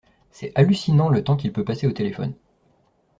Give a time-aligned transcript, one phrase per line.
[0.31, 2.33] C'est hallucinant le temps qu'il peut passer au téléphone.